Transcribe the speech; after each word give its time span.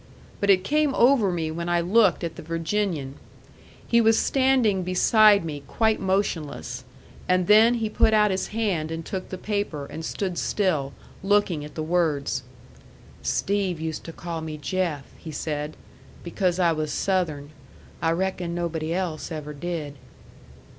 But 0.39 0.49
it 0.49 0.63
came 0.63 0.95
over 0.95 1.31
me 1.31 1.51
when 1.51 1.69
I 1.69 1.79
looked 1.79 2.23
at 2.23 2.35
the 2.35 2.41
Virginian. 2.41 3.17
He 3.85 4.01
was 4.01 4.17
standing 4.17 4.81
beside 4.81 5.45
me 5.45 5.61
quite 5.67 5.99
motionless; 5.99 6.83
and 7.29 7.45
then 7.45 7.75
he 7.75 7.87
put 7.87 8.11
out 8.11 8.31
his 8.31 8.47
hand 8.47 8.89
and 8.89 9.05
took 9.05 9.29
the 9.29 9.37
paper, 9.37 9.85
and 9.85 10.03
stood 10.03 10.39
still, 10.39 10.93
looking 11.21 11.63
at 11.63 11.75
the 11.75 11.83
words. 11.83 12.41
"Steve 13.21 13.79
used 13.79 14.03
to 14.05 14.11
call 14.11 14.41
me 14.41 14.57
Jeff," 14.57 15.03
he 15.19 15.29
said, 15.29 15.77
"because 16.23 16.57
I 16.57 16.71
was 16.71 16.91
Southern. 16.91 17.51
I 18.01 18.09
reckon 18.09 18.55
nobody 18.55 18.95
else 18.95 19.31
ever 19.31 19.53
did." 19.53 19.97